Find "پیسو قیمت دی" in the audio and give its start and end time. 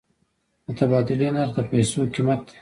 1.71-2.55